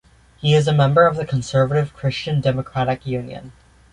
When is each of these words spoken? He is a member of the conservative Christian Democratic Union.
He 0.39 0.55
is 0.55 0.67
a 0.67 0.73
member 0.73 1.05
of 1.05 1.15
the 1.15 1.27
conservative 1.27 1.93
Christian 1.93 2.41
Democratic 2.41 3.05
Union. 3.05 3.51